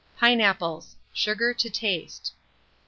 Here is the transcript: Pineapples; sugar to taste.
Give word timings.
Pineapples; 0.17 0.95
sugar 1.13 1.53
to 1.53 1.69
taste. 1.69 2.31